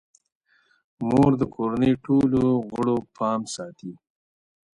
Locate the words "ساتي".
3.55-3.91